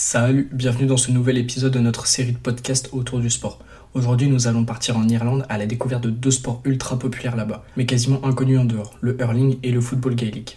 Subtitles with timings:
[0.00, 3.58] Salut, bienvenue dans ce nouvel épisode de notre série de podcasts autour du sport.
[3.94, 7.64] Aujourd'hui, nous allons partir en Irlande à la découverte de deux sports ultra populaires là-bas,
[7.76, 10.56] mais quasiment inconnus en dehors, le hurling et le football gaélique.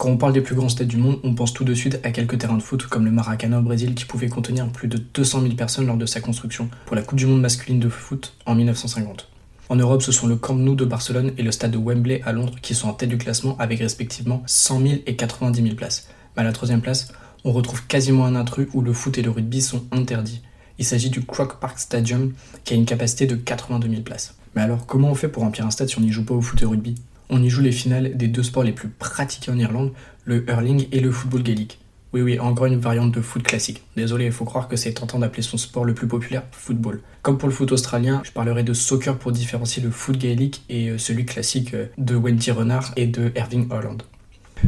[0.00, 2.10] Quand on parle des plus grands stades du monde, on pense tout de suite à
[2.10, 5.42] quelques terrains de foot comme le Maracana au Brésil qui pouvait contenir plus de 200
[5.42, 8.54] 000 personnes lors de sa construction pour la Coupe du Monde masculine de foot en
[8.54, 9.28] 1950.
[9.68, 12.32] En Europe, ce sont le Camp Nou de Barcelone et le stade de Wembley à
[12.32, 16.08] Londres qui sont en tête du classement avec respectivement 100 000 et 90 000 places.
[16.34, 17.12] Mais à la troisième place,
[17.44, 20.40] on retrouve quasiment un intrus où le foot et le rugby sont interdits.
[20.78, 22.32] Il s'agit du Croke Park Stadium
[22.64, 24.34] qui a une capacité de 82 000 places.
[24.56, 26.40] Mais alors, comment on fait pour remplir un stade si on n'y joue pas au
[26.40, 26.94] foot et au rugby?
[27.30, 29.92] On y joue les finales des deux sports les plus pratiqués en Irlande,
[30.24, 31.78] le hurling et le football gaélique.
[32.12, 33.84] Oui, oui, encore une variante de foot classique.
[33.96, 37.02] Désolé, il faut croire que c'est tentant d'appeler son sport le plus populaire football.
[37.22, 40.90] Comme pour le foot australien, je parlerai de soccer pour différencier le foot gaélique et
[40.90, 44.02] euh, celui classique euh, de Wendy Renard et de Erving Holland.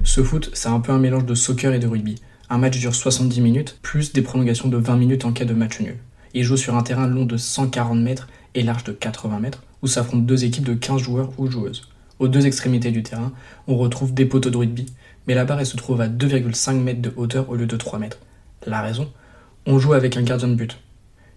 [0.05, 2.15] Ce foot, c'est un peu un mélange de soccer et de rugby.
[2.49, 5.81] Un match dure 70 minutes, plus des prolongations de 20 minutes en cas de match
[5.81, 5.97] nul.
[6.35, 9.89] Il joue sur un terrain long de 140 mètres et large de 80 mètres, où
[9.89, 11.92] s'affrontent deux équipes de 15 joueurs ou joueuses.
[12.19, 13.33] Aux deux extrémités du terrain,
[13.67, 14.87] on retrouve des poteaux de rugby,
[15.27, 18.19] mais la barre se trouve à 2,5 mètres de hauteur au lieu de 3 mètres.
[18.67, 19.11] La raison
[19.67, 20.79] On joue avec un gardien de but.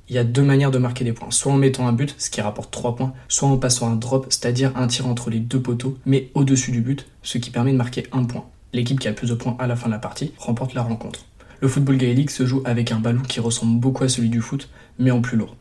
[0.08, 2.30] Il y a deux manières de marquer des points, soit en mettant un but, ce
[2.30, 5.62] qui rapporte 3 points, soit en passant un drop, c'est-à-dire un tir entre les deux
[5.62, 8.46] poteaux, mais au-dessus du but, ce qui permet de marquer un point.
[8.74, 10.84] L'équipe qui a le plus de points à la fin de la partie remporte la
[10.84, 11.26] rencontre.
[11.62, 14.70] Le football gaélique se joue avec un ballon qui ressemble beaucoup à celui du foot,
[15.00, 15.56] mais en plus lourd.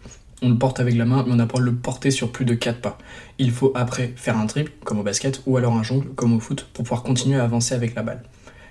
[0.47, 2.53] On le porte avec la main, mais on n'a pas le porter sur plus de
[2.53, 2.99] 4 pas.
[3.39, 6.39] Il faut après faire un triple, comme au basket, ou alors un jongle, comme au
[6.39, 8.23] foot, pour pouvoir continuer à avancer avec la balle.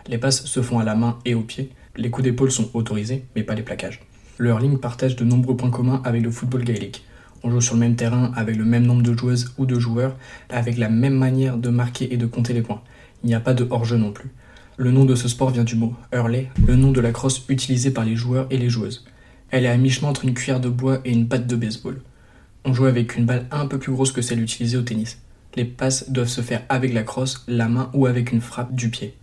[0.08, 1.72] Les passes se font à la main et au pied.
[1.96, 4.02] Les coups d'épaule sont autorisés, mais pas les plaquages.
[4.38, 7.06] Le hurling partage de nombreux points communs avec le football gaélique.
[7.42, 10.16] On joue sur le même terrain avec le même nombre de joueuses ou de joueurs,
[10.52, 12.84] avec la même manière de marquer et de compter les points.
[13.24, 14.30] Il n'y a pas de hors-jeu non plus.
[14.78, 17.90] Le nom de ce sport vient du mot hurley, le nom de la crosse utilisée
[17.90, 19.06] par les joueurs et les joueuses.
[19.54, 22.02] Elle est à mi-chemin entre une cuillère de bois et une patte de baseball.
[22.66, 25.20] On joue avec une balle un peu plus grosse que celle utilisée au tennis.
[25.56, 28.90] Les passes doivent se faire avec la crosse, la main ou avec une frappe du
[28.90, 29.16] pied.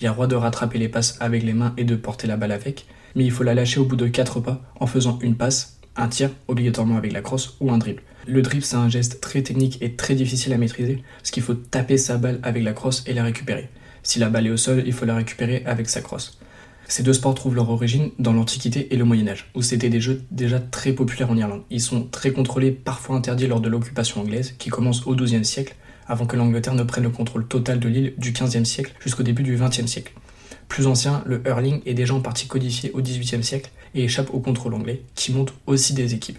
[0.00, 2.36] Il y a droit de rattraper les passes avec les mains et de porter la
[2.36, 5.36] balle avec, mais il faut la lâcher au bout de 4 pas en faisant une
[5.36, 8.02] passe, un tir, obligatoirement avec la crosse, ou un dribble.
[8.26, 11.54] Le dribble, c'est un geste très technique et très difficile à maîtriser, parce qu'il faut
[11.54, 13.70] taper sa balle avec la crosse et la récupérer.
[14.02, 16.40] Si la balle est au sol, il faut la récupérer avec sa crosse.
[16.88, 20.00] Ces deux sports trouvent leur origine dans l'Antiquité et le Moyen Âge, où c'était des
[20.00, 21.62] jeux déjà très populaires en Irlande.
[21.68, 25.74] Ils sont très contrôlés, parfois interdits lors de l'occupation anglaise, qui commence au XIIe siècle,
[26.06, 29.42] avant que l'Angleterre ne prenne le contrôle total de l'île du XVe siècle jusqu'au début
[29.42, 30.12] du XXe siècle.
[30.68, 34.38] Plus ancien, le hurling est déjà en partie codifié au XVIIIe siècle et échappe au
[34.38, 36.38] contrôle anglais, qui monte aussi des équipes.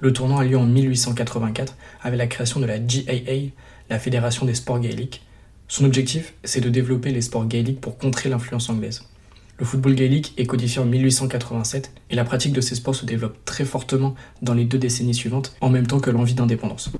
[0.00, 3.50] Le tournoi a lieu en 1884 avec la création de la GAA,
[3.90, 5.22] la Fédération des sports gaéliques.
[5.68, 9.04] Son objectif, c'est de développer les sports gaéliques pour contrer l'influence anglaise.
[9.58, 13.44] Le football gaélique est codifié en 1887 et la pratique de ces sports se développe
[13.44, 16.90] très fortement dans les deux décennies suivantes, en même temps que l'envie d'indépendance.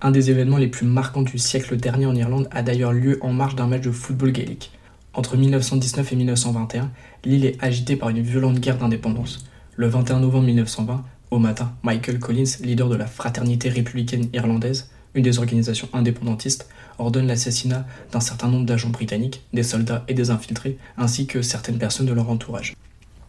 [0.00, 3.32] Un des événements les plus marquants du siècle dernier en Irlande a d'ailleurs lieu en
[3.32, 4.70] marge d'un match de football gaélique.
[5.14, 6.90] Entre 1919 et 1921,
[7.24, 9.44] l'île est agitée par une violente guerre d'indépendance.
[9.76, 15.22] Le 21 novembre 1920, au matin, Michael Collins, leader de la Fraternité républicaine irlandaise, une
[15.22, 20.78] des organisations indépendantistes, ordonne l'assassinat d'un certain nombre d'agents britanniques, des soldats et des infiltrés,
[20.96, 22.74] ainsi que certaines personnes de leur entourage.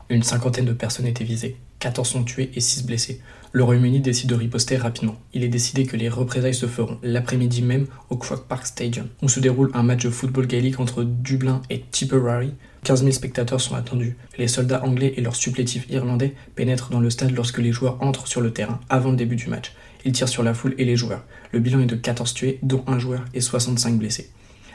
[0.09, 3.21] Une cinquantaine de personnes étaient visées, 14 sont tués et 6 blessés.
[3.51, 5.17] Le Royaume-Uni décide de riposter rapidement.
[5.33, 9.29] Il est décidé que les représailles se feront l'après-midi même au Croke Park Stadium, où
[9.29, 12.53] se déroule un match de football gaélique entre Dublin et Tipperary.
[12.83, 14.15] 15 000 spectateurs sont attendus.
[14.37, 18.27] Les soldats anglais et leurs supplétifs irlandais pénètrent dans le stade lorsque les joueurs entrent
[18.27, 19.71] sur le terrain avant le début du match.
[20.05, 21.25] Ils tirent sur la foule et les joueurs.
[21.51, 24.29] Le bilan est de 14 tués, dont un joueur et 65 blessés.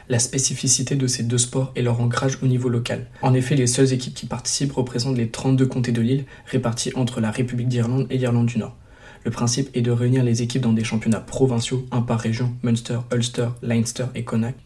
[0.08, 3.06] La spécificité de ces deux sports est leur ancrage au niveau local.
[3.22, 7.20] En effet, les seules équipes qui participent représentent les 32 comtés de l'île, répartis entre
[7.20, 8.76] la République d'Irlande et l'Irlande du Nord.
[9.24, 12.98] Le principe est de réunir les équipes dans des championnats provinciaux, un par région, Munster,
[13.14, 14.56] Ulster, Leinster et Connacht.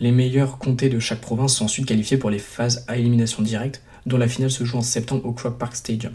[0.00, 3.82] Les meilleurs comtés de chaque province sont ensuite qualifiés pour les phases à élimination directe,
[4.04, 6.12] dont la finale se joue en septembre au Croke Park Stadium.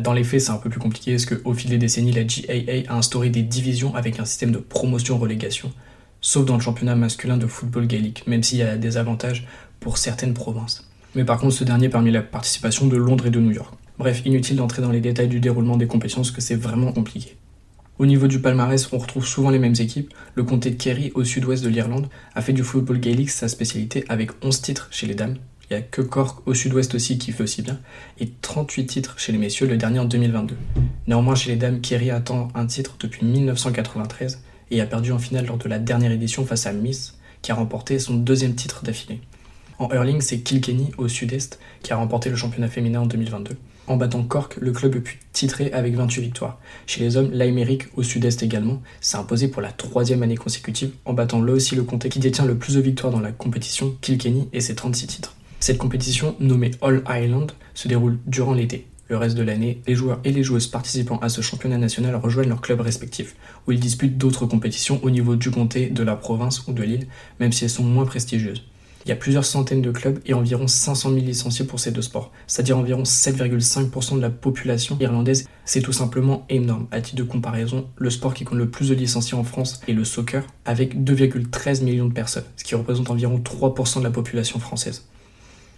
[0.00, 2.92] Dans les faits, c'est un peu plus compliqué parce qu'au fil des décennies, la GAA
[2.92, 5.72] a instauré des divisions avec un système de promotion-relégation,
[6.20, 9.46] sauf dans le championnat masculin de football gaélique, même s'il y a des avantages
[9.80, 10.88] pour certaines provinces.
[11.14, 13.74] Mais par contre, ce dernier parmi la participation de Londres et de New York.
[13.98, 17.36] Bref, inutile d'entrer dans les détails du déroulement des compétitions parce que c'est vraiment compliqué.
[17.98, 20.12] Au niveau du palmarès, on retrouve souvent les mêmes équipes.
[20.34, 24.04] Le comté de Kerry, au sud-ouest de l'Irlande, a fait du football gaélique sa spécialité
[24.10, 25.36] avec 11 titres chez les dames,
[25.68, 27.80] Il n'y a que Cork au sud-ouest aussi qui fait aussi bien,
[28.20, 30.56] et 38 titres chez les messieurs, le dernier en 2022.
[31.08, 35.46] Néanmoins, chez les dames, Kerry attend un titre depuis 1993 et a perdu en finale
[35.46, 39.20] lors de la dernière édition face à Miss, qui a remporté son deuxième titre d'affilée.
[39.78, 43.56] En hurling, c'est Kilkenny au sud-est qui a remporté le championnat féminin en 2022.
[43.88, 46.58] En battant Cork, le club est pu titrer avec 28 victoires.
[46.86, 51.12] Chez les hommes, l'Aymeric au sud-est également s'est imposé pour la troisième année consécutive en
[51.12, 54.48] battant là aussi le comté qui détient le plus de victoires dans la compétition, Kilkenny,
[54.52, 55.36] et ses 36 titres.
[55.58, 58.86] Cette compétition, nommée All Ireland, se déroule durant l'été.
[59.08, 62.48] Le reste de l'année, les joueurs et les joueuses participant à ce championnat national rejoignent
[62.48, 63.36] leurs clubs respectifs,
[63.66, 67.06] où ils disputent d'autres compétitions au niveau du comté, de la province ou de l'île,
[67.40, 68.64] même si elles sont moins prestigieuses.
[69.04, 72.02] Il y a plusieurs centaines de clubs et environ 500 000 licenciés pour ces deux
[72.02, 75.48] sports, c'est-à-dire environ 7,5% de la population irlandaise.
[75.64, 76.88] C'est tout simplement énorme.
[76.90, 79.92] À titre de comparaison, le sport qui compte le plus de licenciés en France est
[79.92, 84.58] le soccer, avec 2,13 millions de personnes, ce qui représente environ 3% de la population
[84.58, 85.04] française.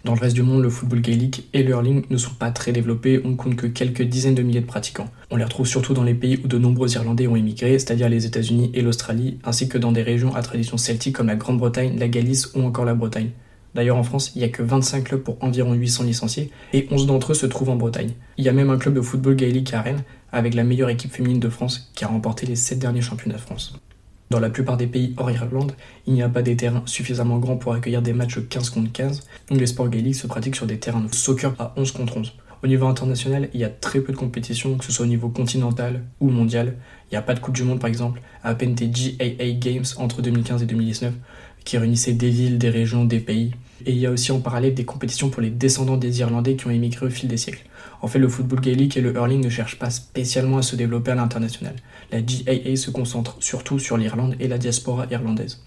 [0.08, 1.76] Dans le reste du monde, le football gaélique et le
[2.08, 5.10] ne sont pas très développés, on ne compte que quelques dizaines de milliers de pratiquants.
[5.30, 8.24] On les retrouve surtout dans les pays où de nombreux Irlandais ont émigré, c'est-à-dire les
[8.24, 12.08] États-Unis et l'Australie, ainsi que dans des régions à tradition celtique comme la Grande-Bretagne, la
[12.08, 13.32] Galice ou encore la Bretagne.
[13.74, 17.04] D'ailleurs, en France, il n'y a que 25 clubs pour environ 800 licenciés, et 11
[17.04, 18.12] d'entre eux se trouvent en Bretagne.
[18.38, 21.12] Il y a même un club de football gaélique à Rennes, avec la meilleure équipe
[21.12, 23.78] féminine de France, qui a remporté les 7 derniers championnats de France.
[24.30, 25.72] Dans la plupart des pays hors Irlande,
[26.06, 29.26] il n'y a pas des terrains suffisamment grands pour accueillir des matchs 15 contre 15,
[29.48, 32.34] donc les sports gaéliques se pratiquent sur des terrains de soccer à 11 contre 11.
[32.62, 35.30] Au niveau international, il y a très peu de compétitions, que ce soit au niveau
[35.30, 36.74] continental ou mondial.
[37.10, 39.84] Il n'y a pas de Coupe du Monde par exemple, à peine des GAA Games
[39.96, 41.14] entre 2015 et 2019,
[41.68, 43.52] qui réunissaient des villes, des régions, des pays.
[43.84, 46.66] Et il y a aussi en parallèle des compétitions pour les descendants des Irlandais qui
[46.66, 47.66] ont émigré au fil des siècles.
[48.00, 51.10] En fait, le football gaélique et le hurling ne cherchent pas spécialement à se développer
[51.10, 51.76] à l'international.
[52.10, 55.62] La GAA se concentre surtout sur l'Irlande et la diaspora irlandaise.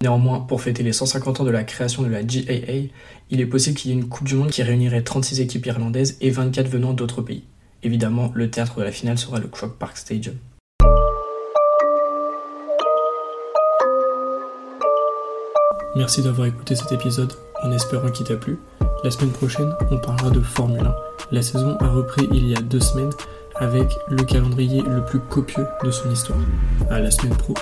[0.00, 2.88] Néanmoins, pour fêter les 150 ans de la création de la GAA,
[3.30, 6.16] il est possible qu'il y ait une Coupe du Monde qui réunirait 36 équipes irlandaises
[6.20, 7.44] et 24 venant d'autres pays.
[7.84, 10.34] Évidemment, le théâtre de la finale sera le Croke Park Stadium.
[15.94, 18.58] Merci d'avoir écouté cet épisode en espérant qu'il t'a plu.
[19.04, 20.94] La semaine prochaine, on parlera de Formule 1.
[21.32, 23.12] La saison a repris il y a deux semaines
[23.56, 26.38] avec le calendrier le plus copieux de son histoire.
[26.90, 27.54] À la semaine pro.